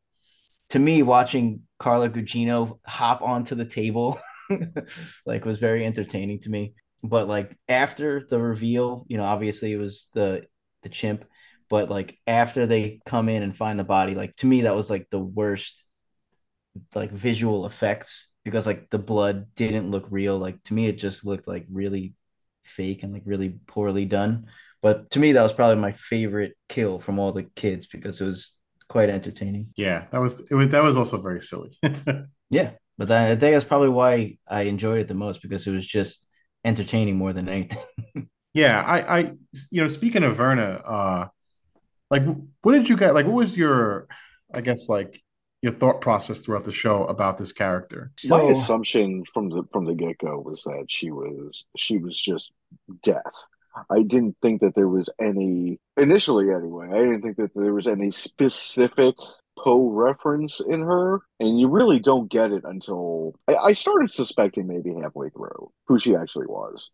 [0.71, 4.19] to me watching Carla Gugino hop onto the table
[5.27, 6.75] like was very entertaining to me.
[7.05, 10.43] But like after the reveal, you know, obviously it was the
[10.83, 11.25] the chimp,
[11.73, 14.91] but like after they come in and find the body, like to me that was
[14.91, 15.87] like the worst
[16.95, 20.37] like visual effects because like the blood didn't look real.
[20.37, 22.13] Like to me it just looked like really
[22.63, 24.49] fake and like really poorly done.
[24.83, 28.27] But to me that was probably my favorite kill from all the kids because it
[28.27, 28.53] was
[28.89, 29.69] quite entertaining.
[29.75, 30.55] Yeah, that was it.
[30.55, 31.71] Was that was also very silly.
[32.51, 35.71] Yeah, but that, I think that's probably why I enjoyed it the most because it
[35.71, 36.27] was just
[36.67, 37.79] entertaining more than anything.
[38.53, 39.33] yeah, I, I,
[39.71, 41.29] you know, speaking of Verna, uh,
[42.13, 42.23] like,
[42.61, 43.25] what did you guys like?
[43.25, 44.07] What was your,
[44.55, 45.23] I guess, like
[45.63, 48.13] your thought process throughout the show about this character?
[48.29, 52.53] My assumption from the from the get go was that she was she was just
[53.03, 53.23] death.
[53.91, 56.89] I didn't think that there was any initially anyway.
[56.89, 59.15] I didn't think that there was any specific
[59.59, 64.67] Poe reference in her, and you really don't get it until I, I started suspecting
[64.67, 66.91] maybe halfway through who she actually was.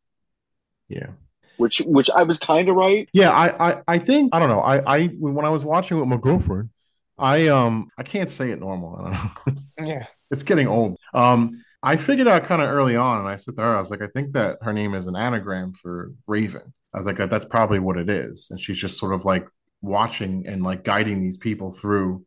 [0.89, 1.11] Yeah,
[1.59, 3.09] Which which I was kind of right.
[3.13, 3.31] yeah.
[3.31, 4.61] I, I, I think I don't know.
[4.61, 6.71] I, I when I was watching with my girlfriend,
[7.19, 8.97] I um, I can't say it normal.
[8.97, 9.63] I don't know.
[9.87, 10.07] Yeah.
[10.31, 10.97] it's getting old.
[11.15, 13.91] Um, I figured out kind of early on, and I said to her, I was
[13.91, 16.73] like, I think that her name is an anagram for Raven.
[16.95, 19.47] I was like, that's probably what it is, and she's just sort of like
[19.83, 22.25] watching and like guiding these people through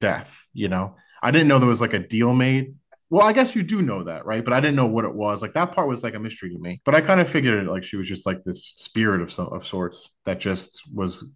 [0.00, 0.46] death.
[0.52, 2.74] You know, I didn't know there was like a deal made.
[3.10, 4.44] Well, I guess you do know that, right?
[4.44, 5.42] But I didn't know what it was.
[5.42, 6.80] Like that part was like a mystery to me.
[6.84, 9.48] But I kind of figured it like she was just like this spirit of some
[9.48, 11.32] of sorts that just was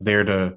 [0.00, 0.54] there to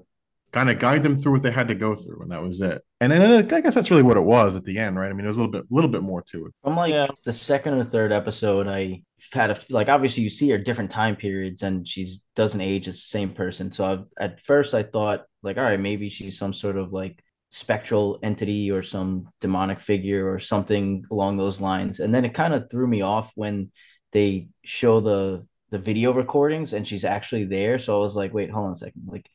[0.51, 2.81] kind of guide them through what they had to go through, and that was it.
[2.99, 5.09] And then uh, I guess that's really what it was at the end, right?
[5.09, 6.53] I mean, it was a little bit, little bit more to it.
[6.63, 7.07] From like Yeah.
[7.23, 11.15] the second or third episode, I had a like obviously you see her different time
[11.15, 13.71] periods and she doesn't age as the same person.
[13.71, 17.21] So I've, at first I thought like, all right, maybe she's some sort of like
[17.49, 21.99] spectral entity or some demonic figure or something along those lines.
[21.99, 23.71] And then it kind of threw me off when
[24.11, 27.77] they show the the video recordings and she's actually there.
[27.79, 29.03] So I was like, wait, hold on a second.
[29.05, 29.29] Like,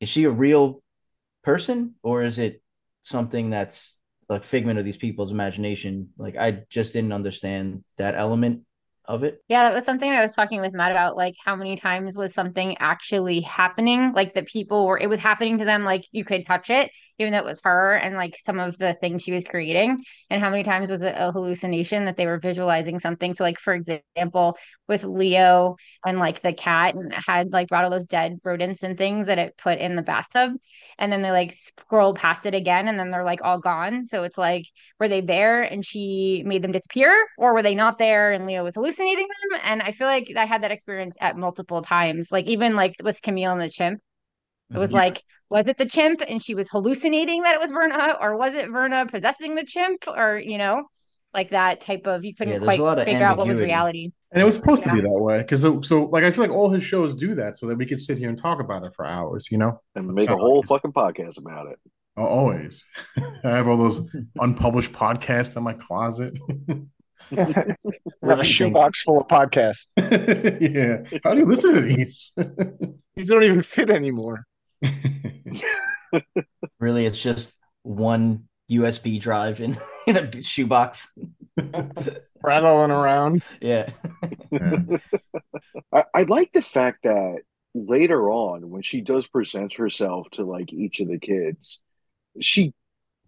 [0.00, 0.82] is she a real
[1.44, 2.62] person or is it
[3.02, 6.10] something that's like figment of these people's imagination?
[6.18, 8.62] Like, I just didn't understand that element
[9.10, 9.42] of it.
[9.48, 11.16] Yeah, that was something I was talking with Matt about.
[11.16, 14.12] Like, how many times was something actually happening?
[14.12, 17.32] Like, that people were, it was happening to them, like, you could touch it, even
[17.32, 20.02] though it was her and like some of the things she was creating.
[20.30, 23.34] And how many times was it a hallucination that they were visualizing something?
[23.34, 24.56] So, like, for example,
[24.88, 28.96] with Leo and like the cat and had like brought all those dead rodents and
[28.96, 30.52] things that it put in the bathtub.
[30.98, 34.04] And then they like scroll past it again and then they're like all gone.
[34.04, 34.64] So it's like,
[34.98, 38.64] were they there and she made them disappear or were they not there and Leo
[38.64, 39.60] was hallucinating them?
[39.64, 42.30] And I feel like I had that experience at multiple times.
[42.30, 44.00] Like even like with Camille and the chimp,
[44.72, 44.94] it was Mhm.
[44.94, 48.54] like, was it the chimp and she was hallucinating that it was Verna or was
[48.54, 50.84] it Verna possessing the chimp or, you know,
[51.34, 53.58] like that type of, you couldn't there's quite a lot of figure out what was
[53.60, 54.10] reality.
[54.32, 56.52] And it was supposed to be that way because so, so, like I feel like
[56.52, 58.92] all his shows do that so that we could sit here and talk about it
[58.94, 59.48] for hours.
[59.50, 59.80] You know?
[59.96, 61.78] And make a whole like- fucking podcast about it.
[62.16, 62.86] Oh, always.
[63.44, 64.02] I have all those
[64.40, 66.38] unpublished podcasts in my closet.
[67.32, 67.76] I have a
[68.20, 68.76] What you think?
[68.76, 69.86] shoebox full of podcasts.
[69.96, 71.18] yeah.
[71.24, 72.32] How do you listen to these?
[73.16, 74.46] These don't even fit anymore.
[76.80, 81.16] Really, it's just one USB drive in, in a shoebox.
[82.42, 83.44] Rattling around.
[83.60, 83.90] Yeah.
[84.50, 84.76] Yeah.
[85.92, 87.42] I, I like the fact that
[87.74, 91.80] later on, when she does present herself to like each of the kids,
[92.40, 92.72] she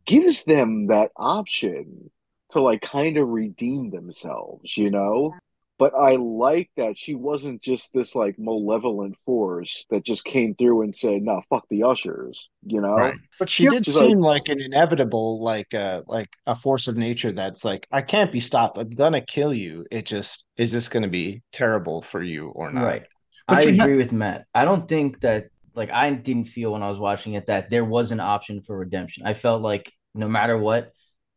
[0.07, 2.11] gives them that option
[2.53, 5.35] to like kind of redeem themselves, you know?
[5.79, 10.83] But I like that she wasn't just this like malevolent force that just came through
[10.83, 12.95] and said, "No, fuck the ushers," you know?
[12.95, 13.15] Right.
[13.39, 16.87] But she Yeah, did she's like- seem like an inevitable, like uh like a force
[16.87, 18.79] of nature that's like, I can't be stopped.
[18.79, 19.85] I'm gonna kill you.
[19.91, 22.85] It just is this gonna be terrible for you or not?
[22.85, 23.03] Right.
[23.49, 24.45] But I she ha- agree with Matt.
[24.55, 27.85] I don't think that like I didn't feel when I was watching it that there
[27.85, 29.27] was an option for redemption.
[29.27, 30.93] I felt like no matter what,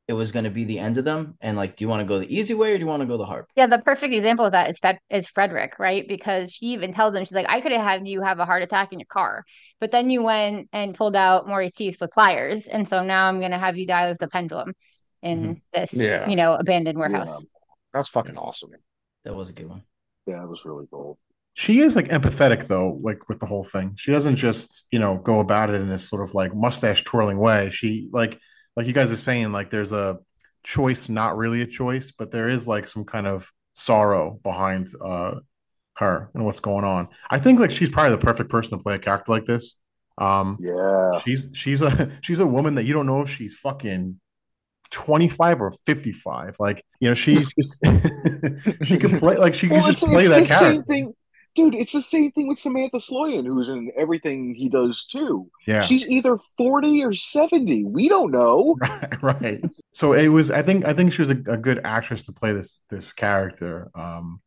[0.07, 1.35] it was going to be the end of them.
[1.41, 3.07] And like, do you want to go the easy way or do you want to
[3.07, 3.45] go the hard?
[3.55, 6.07] Yeah, the perfect example of that is Fed is Frederick, right?
[6.07, 8.61] Because she even tells him, she's like, I could have had you have a heart
[8.61, 9.43] attack in your car,
[9.79, 13.41] but then you went and pulled out Maury's teeth with pliers, and so now I'm
[13.41, 14.73] gonna have you die with the pendulum
[15.23, 15.53] in mm-hmm.
[15.73, 16.29] this, Yeah.
[16.29, 17.43] you know, abandoned warehouse.
[17.93, 18.71] That's fucking awesome.
[19.23, 19.83] That was a good one.
[20.27, 21.17] Yeah, it was really cool.
[21.53, 23.93] She is like empathetic though, like with the whole thing.
[23.95, 27.37] She doesn't just, you know, go about it in this sort of like mustache twirling
[27.37, 27.69] way.
[27.69, 28.39] She like
[28.75, 30.19] like you guys are saying, like there's a
[30.63, 35.35] choice, not really a choice, but there is like some kind of sorrow behind uh
[35.97, 37.07] her and what's going on.
[37.29, 39.75] I think like she's probably the perfect person to play a character like this.
[40.17, 41.19] Um Yeah.
[41.25, 44.19] she's she's a she's a woman that you don't know if she's fucking
[44.91, 46.57] 25 or 55.
[46.59, 47.79] Like, you know, she's just
[48.83, 51.11] she could play like she could just play it's that the character.
[51.55, 51.75] Dude.
[51.75, 55.49] It's the same thing with Samantha Sloyan, who's in everything he does too.
[55.65, 55.81] Yeah.
[55.81, 57.85] She's either forty or seventy.
[57.85, 58.75] We don't know.
[58.81, 59.63] right, right.
[59.93, 60.51] So it was.
[60.51, 60.85] I think.
[60.85, 63.89] I think she was a, a good actress to play this this character.
[63.95, 64.41] Um,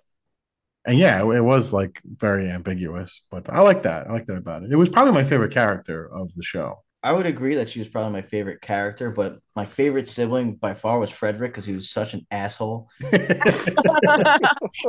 [0.85, 4.07] and yeah, it, it was like very ambiguous, but I like that.
[4.07, 4.73] I like that about it.
[4.73, 6.83] It was probably my favorite character of the show.
[7.03, 10.75] I would agree that she was probably my favorite character, but my favorite sibling by
[10.75, 12.89] far was Frederick because he was such an asshole.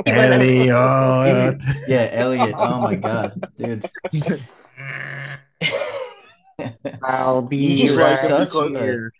[0.08, 1.62] Oh, Elliot.
[1.88, 2.54] Yeah, Elliot.
[2.58, 3.89] Oh my god, dude.
[7.04, 9.13] I'll be You just right like him because- here.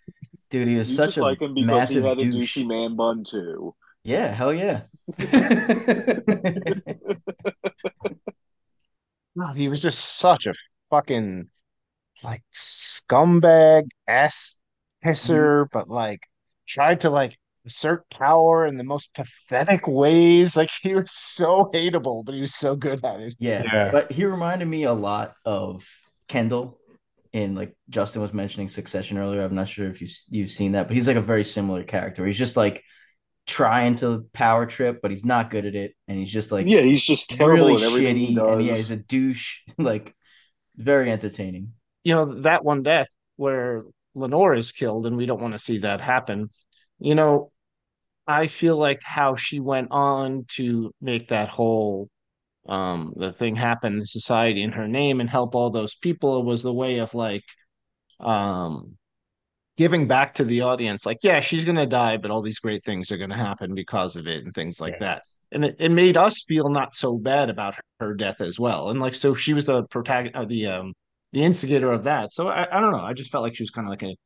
[0.50, 2.56] Dude, he was You such just a like him because massive he had a douche.
[2.58, 3.74] douchey man bun too.
[4.02, 4.82] Yeah, hell yeah.
[9.38, 10.54] God, he was just such a
[10.90, 11.48] fucking
[12.22, 14.56] like scumbag ass
[15.04, 15.10] mm-hmm.
[15.10, 16.20] pisser, but like
[16.68, 20.56] tried to like assert power in the most pathetic ways.
[20.56, 23.34] Like he was so hateable, but he was so good at it.
[23.38, 23.90] Yeah, Yeah.
[23.90, 25.86] but he reminded me a lot of
[26.28, 26.78] Kendall
[27.32, 29.42] in like Justin was mentioning Succession earlier.
[29.42, 32.26] I'm not sure if you you've seen that, but he's like a very similar character.
[32.26, 32.82] He's just like
[33.46, 36.80] trying to power trip, but he's not good at it, and he's just like yeah,
[36.82, 38.58] he's just terrible really at everything he shitty, does.
[38.58, 39.60] and yeah, he's a douche.
[39.78, 40.14] like
[40.76, 41.72] very entertaining.
[42.04, 43.82] You know, that one death where
[44.14, 46.50] Lenore is killed, and we don't want to see that happen.
[46.98, 47.52] You know,
[48.26, 52.08] I feel like how she went on to make that whole
[52.68, 56.62] um the thing happen in society in her name and help all those people was
[56.62, 57.44] the way of like
[58.20, 58.96] um
[59.76, 63.10] giving back to the audience like yeah she's gonna die but all these great things
[63.10, 64.98] are gonna happen because of it and things like Yeah.
[65.00, 68.58] that and it, it made us feel not so bad about her, her death as
[68.58, 70.92] well and like so she was the protagonist uh, the um
[71.32, 73.70] the instigator of that so I, I don't know i just felt like she was
[73.70, 74.16] kind of like a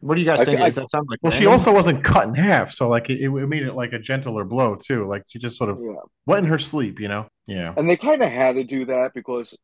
[0.00, 1.52] what do you guys I think I does that sound like well, she ending?
[1.52, 4.74] also wasn't cut in half, so like it, it made it like a gentler blow
[4.74, 5.06] too.
[5.08, 5.94] Like she just sort of Yeah.
[6.26, 7.26] went in her sleep, you know.
[7.46, 7.72] Yeah.
[7.74, 9.56] And they kind of had to do that because,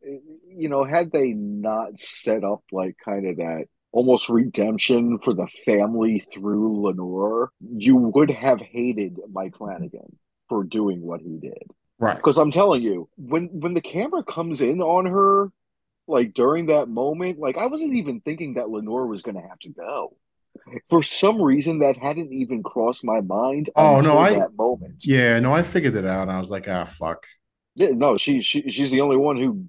[0.49, 5.47] you know, had they not set up like kind of that almost redemption for the
[5.67, 10.17] family through Lenore, you would have hated Mike Flanagan
[10.49, 11.65] for doing what he did.
[11.99, 12.17] Right.
[12.17, 15.51] Because I'm telling you, when when the camera comes in on her,
[16.11, 19.59] like during that moment, like I wasn't even thinking that Lenore was going to have
[19.61, 20.17] to go.
[20.89, 23.71] For some reason, that hadn't even crossed my mind.
[23.77, 25.07] Oh, no, I- that moment.
[25.07, 25.39] Yeah.
[25.41, 27.27] No, I figured it out, and I was like, ah, fuck.
[27.77, 29.67] Yeah, no, she she she's the only one who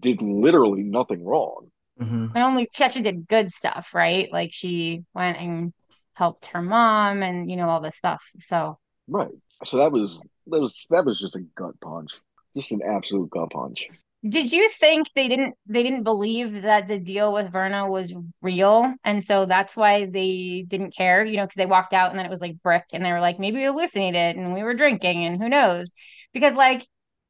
[0.00, 1.70] did literally nothing wrong.
[2.00, 2.32] Mhm.
[2.34, 4.32] And only she actually did good stuff, right?
[4.32, 5.72] Like she went and
[6.14, 8.24] helped her mom and you know all this stuff.
[8.40, 9.30] So Right.
[9.64, 12.18] So that was that was that was just a gut punch.
[12.54, 13.88] Just an absolute gut punch.
[14.26, 18.92] Did you think they didn't they didn't believe that the deal with Verna was real
[19.04, 22.26] and so that's why they didn't care, you know, because they walked out and then
[22.26, 25.24] it was like brick and they were like maybe we hallucinated and we were drinking
[25.24, 25.92] and who knows?
[26.32, 26.84] Because like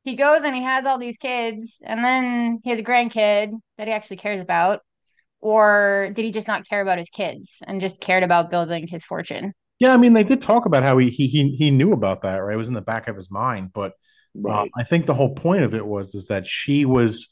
[0.04, 3.86] he goes and he has all these kids and then he has a grandkid that
[3.86, 4.80] he actually cares about.
[5.40, 9.04] or did he just not care about his kids and just cared about building his
[9.04, 9.52] fortune?
[9.78, 12.36] Yeah, I mean, they did talk about how he he he, he knew about that,
[12.38, 12.54] right?
[12.54, 13.92] It was in the back of his mind, but
[14.42, 14.70] Right.
[14.76, 17.28] I think the whole point of it was is that she was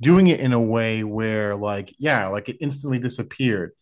[0.00, 3.72] doing it in a way where, like, yeah, like it instantly disappeared.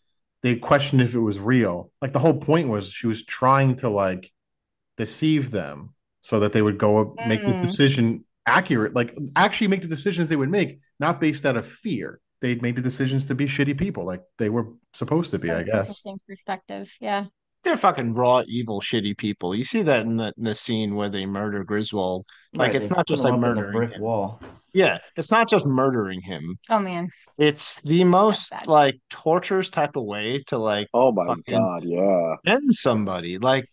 [0.42, 1.90] They questioned if it was real.
[2.00, 4.30] Like the whole point was she was trying to like
[4.96, 7.62] deceive them so that they would go up, make this Mm.
[7.62, 12.20] decision accurate, like actually make the decisions they would make, not based out of fear.
[12.40, 15.62] They'd make the decisions to be shitty people, like they were supposed to be, I
[15.62, 15.88] guess.
[15.88, 16.94] Interesting perspective.
[17.00, 17.26] Yeah.
[17.62, 19.54] They're fucking raw, evil, shitty people.
[19.54, 22.24] You see that in the, in the scene where they murder Griswold.
[22.54, 24.00] Like, Right, it's not just like up with murdering brick him.
[24.00, 24.40] wall.
[24.72, 26.56] Yeah, it's not just murdering him.
[26.70, 27.10] Oh man.
[27.38, 32.36] It's the most like torturous type of way to like Oh my God, yeah.
[32.46, 33.38] end somebody.
[33.38, 33.66] Like,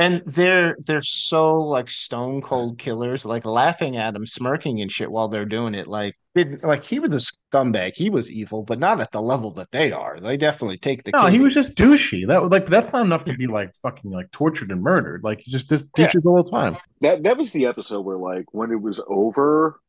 [0.00, 5.10] and they're they're so like stone cold killers, like laughing at him, smirking and shit
[5.10, 5.86] while they're doing it.
[5.86, 7.92] Like, did like he was a scumbag.
[7.94, 10.18] He was evil, but not at the level that they are.
[10.18, 11.10] They definitely take the.
[11.12, 12.26] No, he was just douchey.
[12.26, 15.22] That was like that's not enough to be like fucking like tortured and murdered.
[15.22, 16.06] Like just this Yeah.
[16.06, 16.76] douches all the time.
[17.02, 19.80] That that was the episode where like when it was over,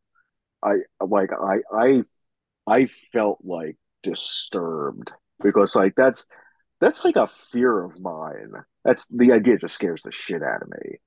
[0.62, 2.04] I like I I
[2.68, 6.26] I felt like disturbed because like that's
[6.82, 8.52] that's like a fear of mine.
[8.84, 10.98] That's the idea just scares the shit out of me.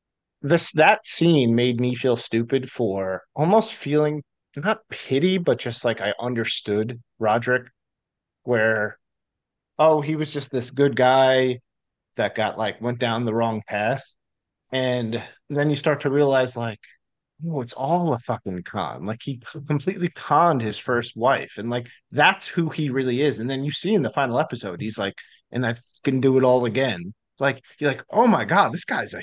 [0.42, 4.22] this that scene made me feel stupid for almost feeling
[4.56, 7.68] not pity, but just like I understood Roderick,
[8.44, 8.98] where
[9.78, 11.58] oh, he was just this good guy
[12.16, 14.02] that got like went down the wrong path.
[14.72, 16.80] And then you start to realize like,
[17.48, 19.06] oh, it's all a fucking con.
[19.06, 21.54] Like he completely conned his first wife.
[21.58, 23.38] And like that's who he really is.
[23.38, 25.14] And then you see in the final episode, he's like,
[25.54, 27.14] and I can do it all again.
[27.38, 29.22] Like you're like, oh my God, this guy's a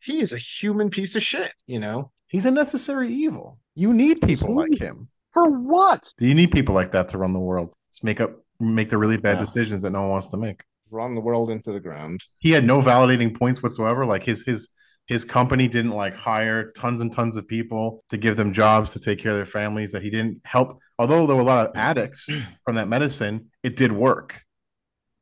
[0.00, 2.10] he is a human piece of shit, you know?
[2.26, 3.58] He's a necessary evil.
[3.74, 4.54] You need people he?
[4.54, 5.08] like him.
[5.32, 6.12] For what?
[6.18, 7.74] Do you need people like that to run the world?
[7.92, 9.44] Just make up make the really bad Yeah.
[9.44, 10.62] decisions that no one wants to make.
[10.90, 12.22] Run the world into the ground.
[12.38, 14.04] He had no validating points whatsoever.
[14.06, 14.68] Like his his
[15.06, 19.00] his company didn't like hire tons and tons of people to give them jobs to
[19.00, 19.92] take care of their families.
[19.92, 20.78] That he didn't help.
[20.98, 22.28] Although there were a lot of addicts
[22.64, 24.40] from that medicine, it did work,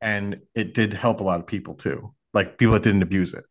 [0.03, 2.13] and it did help a lot of people too.
[2.33, 3.45] Like people that didn't abuse it.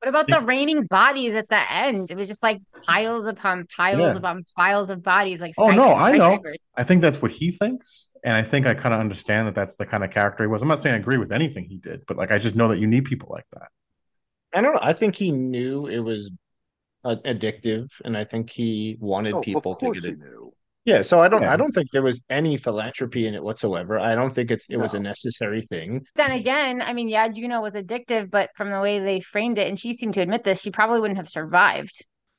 [0.00, 2.10] What about the raining bodies at the end?
[2.10, 4.14] It was just like piles upon piles Yeah.
[4.14, 6.40] upon piles of bodies, like Oh, no, I know.
[6.76, 9.76] I think that's what he thinks, and I think I kind of understand that that's
[9.76, 10.62] the kind of character he was.
[10.62, 12.78] I'm not saying I agree with anything he did, but like I just know that
[12.78, 13.68] you need people like that.
[14.54, 14.80] I don't know.
[14.82, 16.30] I think he knew it was
[17.04, 20.18] uh, addictive, and I think he wanted Oh, people of to course get he it.
[20.18, 20.54] knew.
[20.88, 21.42] Yeah, so I don't.
[21.42, 21.52] Yeah.
[21.52, 23.98] I don't think there was any philanthropy in it whatsoever.
[23.98, 26.06] I don't think it's it was a necessary thing.
[26.14, 29.68] Then again, I mean, yeah, Juno was addictive, but from the way they framed it,
[29.68, 31.92] and she seemed to admit this, she probably wouldn't have survived.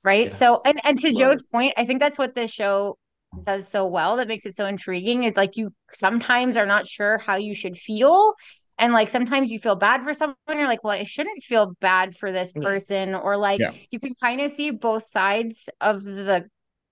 [0.03, 0.27] Right.
[0.27, 0.33] Yeah.
[0.33, 1.17] So, and, and to Right.
[1.17, 2.97] Joe's point, I think that's what this show
[3.43, 7.19] does so well that makes it so intriguing is like you sometimes are not sure
[7.19, 8.33] how you should feel.
[8.79, 12.15] And like sometimes you feel bad for someone, you're like, well, I shouldn't feel bad
[12.15, 12.63] for this mm.
[12.63, 13.13] person.
[13.13, 13.73] Or like Yeah.
[13.91, 16.45] you can kind of see both sides of the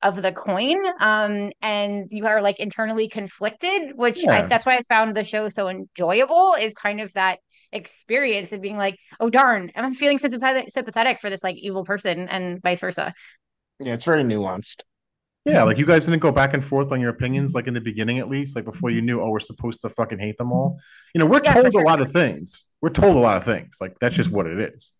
[0.07, 0.77] of the coin.
[0.99, 5.49] Um, and you are like internally conflicted, which I, that's why I found the show
[5.49, 7.39] so enjoyable is kind of that
[7.71, 12.27] experience of being like, oh darn, I'm feeling sympathetic sympathetic for this like evil person
[12.29, 13.13] and vice versa.
[13.79, 14.81] Yeah, it's very nuanced.
[15.45, 17.79] Yeah, like you guys didn't go back and forth on your opinions, like in the
[17.79, 20.77] beginning at least, like before you knew, oh, we're supposed to fucking hate them all.
[21.13, 21.81] You know, we're Yeah, told sure.
[21.81, 22.67] a lot of things.
[22.81, 23.77] We're told a lot of things.
[23.79, 24.93] Like that's just what it is.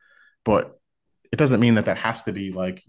[0.46, 0.80] But
[1.34, 2.82] it doesn't mean that that has to be like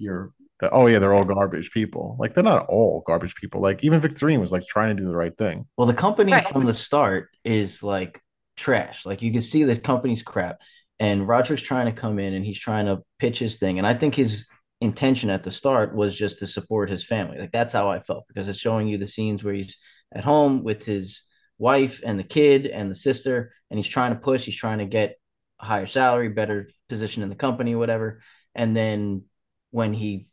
[0.62, 0.74] you're.
[0.74, 2.16] Oh yeah, they're all garbage people.
[2.18, 3.60] Like they're not all garbage people.
[3.60, 5.66] Like even Victorine was like trying to do the right thing.
[5.76, 6.46] Well, the company Right.
[6.48, 8.20] from the start is like
[8.56, 9.06] trash.
[9.06, 10.60] Like you can see the company's crap,
[10.98, 13.78] and Roderick's trying to come in and he's trying to pitch his thing.
[13.78, 14.46] And I think his
[14.80, 17.38] intention at the start was just to support his family.
[17.38, 19.76] Like that's how I felt because it's showing you the scenes where he's
[20.12, 21.22] at home with his
[21.58, 24.44] wife and the kid and the sister, and he's trying to push.
[24.44, 25.16] He's trying to get
[25.60, 28.20] a higher salary, better position in the company, whatever.
[28.54, 29.24] And then
[29.72, 30.28] when he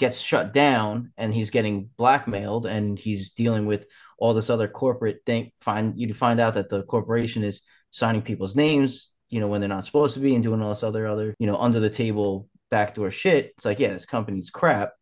[0.00, 3.84] gets shut down and he's getting blackmailed and he's dealing with
[4.18, 8.56] all this other corporate thing find you find out that the corporation is signing people's
[8.56, 11.34] names you know when they're not supposed to be and doing all this other other
[11.38, 13.52] you know under the table backdoor shit.
[13.56, 14.92] It's like yeah this company's crap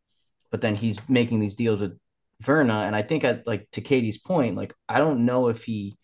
[0.50, 1.98] but then he's making these deals with
[2.40, 2.84] Verna.
[2.86, 5.96] And I think at like to Katie's point like I don't know if he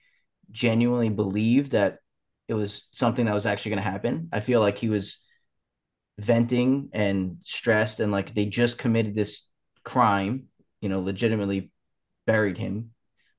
[0.50, 1.98] genuinely believed that
[2.46, 4.28] it was something that was actually going to happen.
[4.32, 5.18] I feel like he was
[6.18, 9.48] venting and stressed and like they just committed this
[9.82, 10.44] crime
[10.80, 11.70] you know legitimately
[12.26, 12.90] buried him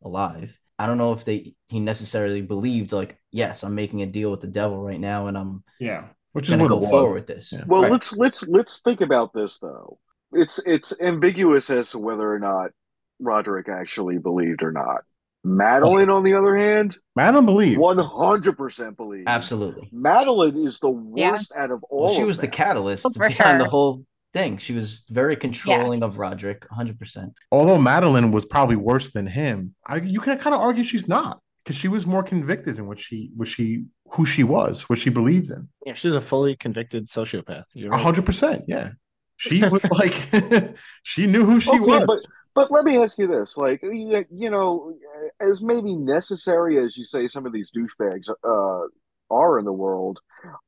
[0.04, 4.30] alive i don't know if they he necessarily believed like yes i'm making a deal
[4.30, 7.28] with the devil right now and i'm Yeah, which is gonna what go forward with
[7.28, 7.64] this Yeah.
[7.66, 7.92] Well, Right.
[7.94, 9.98] let's let's let's think about this though.
[10.34, 12.72] It's it's ambiguous as to whether or not
[13.20, 15.04] Roderick actually believed or not.
[15.46, 17.80] Madeline, on the other hand, Madeline believed.
[17.80, 19.26] one hundred percent believe.
[19.28, 19.90] Absolutely.
[19.92, 21.32] Madeline is the Yeah.
[21.34, 22.06] worst out of all.
[22.06, 24.58] Well, she of was the catalyst Oh, for behind the whole thing.
[24.58, 27.32] She was very controlling of Roderick, 100%.
[27.52, 31.40] Although Madeline was probably worse than him, I, you can kind of argue she's not
[31.64, 35.10] because she was more convicted in what she, what she, who she was, what she
[35.10, 35.70] believes in.
[35.86, 37.64] Yeah, she's a fully convicted sociopath.
[37.92, 38.92] A hundred percent, yeah.
[39.38, 40.14] She was like,
[41.04, 42.06] she knew who she Okay, was.
[42.08, 42.20] But
[42.56, 44.94] let me ask you this: like, you you know,
[45.40, 48.88] as maybe necessary as you say some of these douchebags uh,
[49.30, 50.20] are in the world,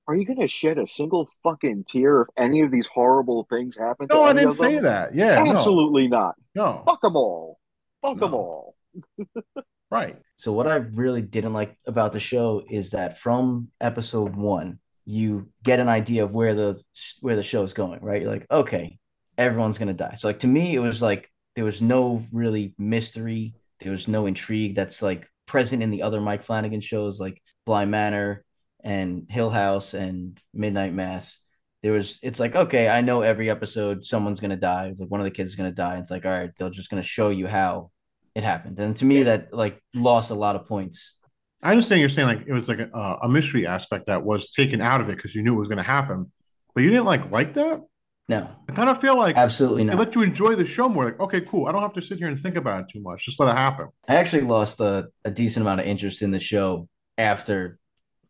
[0.07, 3.77] are you going to shed a single fucking tear if any of these horrible things
[3.77, 4.07] happen?
[4.07, 4.71] to no, I didn't of them?
[4.71, 5.15] say that.
[5.15, 6.35] Yeah, no, Absolutely not.
[6.55, 7.59] no, Fuck them all.
[8.01, 8.75] Fuck them all.
[9.91, 10.17] right.
[10.35, 15.49] So what I really didn't like about the show is that from episode 1, you
[15.63, 16.81] get an idea of where the
[17.21, 18.21] where the show's going, right?
[18.21, 18.99] You're like, okay,
[19.37, 20.15] everyone's going to die.
[20.17, 24.27] So like to me it was like there was no really mystery, there was no
[24.27, 28.45] intrigue that's like present in the other Mike Flanagan shows like Bly Manor
[28.83, 31.39] and Hill House and Midnight Mass.
[31.81, 35.19] There was it's like, okay, I know every episode someone's going to die, like one
[35.19, 35.97] of the kids is going to die.
[35.97, 37.89] It's like, all right, they're just going to show you how
[38.35, 38.79] it happened.
[38.79, 41.17] And to me, that like lost a lot of points.
[41.63, 44.79] I understand you're saying like it was like a, a mystery aspect that was taken
[44.79, 46.31] out of it because you knew it was going to happen,
[46.75, 47.81] but you didn't like like that.
[48.29, 49.97] No, I kind of feel like absolutely it not.
[49.97, 51.05] let you enjoy the show more.
[51.05, 51.67] Like, okay, cool.
[51.67, 53.23] I don't have to sit here and think about it too much.
[53.25, 53.87] Just let it happen.
[54.07, 57.79] I actually lost a, a decent amount of interest in the show after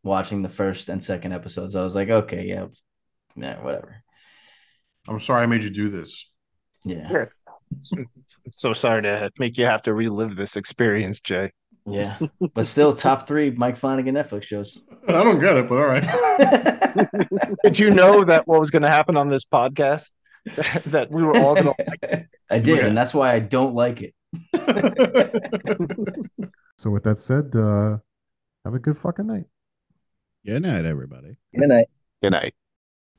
[0.03, 1.75] watching the first and second episodes.
[1.75, 2.67] I was like, okay, yeah,
[3.35, 4.03] yeah, whatever.
[5.07, 6.29] I'm sorry I made you do this.
[6.85, 7.09] Yeah,
[7.81, 8.03] Yeah.
[8.51, 11.51] So sorry to make you have to relive this experience, Jay.
[11.87, 12.17] Yeah.
[12.53, 14.83] But still, top three Mike Flanagan Netflix shows.
[15.07, 16.03] I don't get it, but all right.
[17.63, 20.11] Did you know that what was going to happen on this podcast?
[20.87, 22.27] that we were all going to.
[22.49, 22.85] I did, Yeah.
[22.85, 24.13] and that's why I don't like it.
[26.77, 27.97] so with that said, uh,
[28.63, 29.45] have a good fucking night.
[30.45, 31.37] Good night, everybody.
[31.57, 31.87] Good night.
[32.21, 32.53] Good night.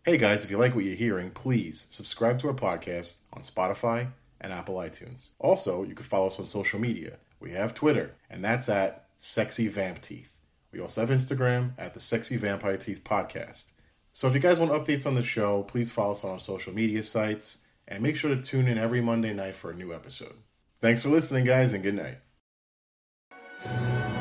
[0.04, 4.06] Hey guys, if you like what you're hearing, please subscribe to our podcast on Spotify
[4.40, 5.30] and Apple iTunes.
[5.38, 7.18] Also, you can follow us on social media.
[7.40, 10.36] We have Twitter, and that's at Sexy Vamp Teeth.
[10.72, 13.72] We also have Instagram at the Sexy Vampire Teeth Podcast.
[14.12, 16.74] So if you guys want updates on the show, please follow us on our social
[16.74, 20.34] media sites and make sure to tune in every Monday night for a new episode.
[20.80, 22.18] Thanks for listening, guys, and good night.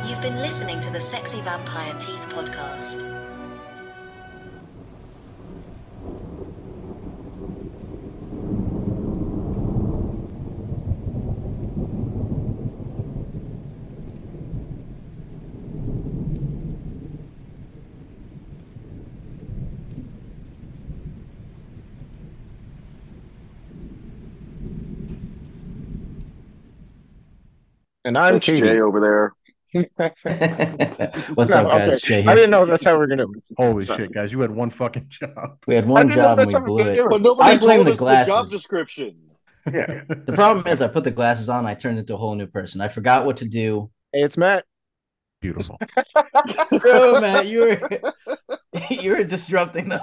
[0.08, 3.17] You've been listening to the Sexy Vampire Teeth podcast.
[28.18, 28.82] And I'm That's Jay Katie.
[28.82, 29.34] over there.
[31.36, 32.04] What's No, up, guys?
[32.04, 32.24] okay.
[32.24, 33.28] Jay I didn't know that's how we are going to.
[33.58, 34.04] Holy Sorry.
[34.06, 35.58] shit, guys, you had one fucking job.
[35.68, 36.98] We had I one didn't know job and we how we blew do it.
[37.00, 37.10] it.
[37.10, 39.18] But nobody I blame told the us the job description.
[39.72, 40.04] Yeah.
[40.08, 41.66] The problem is, I put the glasses on.
[41.66, 42.80] I turned into a whole new person.
[42.82, 43.92] I forgot what to do.
[44.14, 44.64] Hey, it's Matt.
[45.42, 45.78] Beautiful.
[46.80, 47.90] Bro, Matt, you were
[48.90, 50.02] you were disrupting the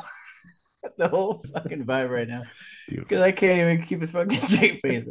[0.98, 2.42] the whole fucking vibe right now
[2.90, 5.06] because I can't even keep a fucking straight face.